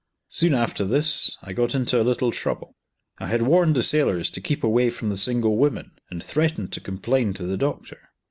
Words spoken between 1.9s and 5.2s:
a little trouble. I had warned the sailors to keep away from the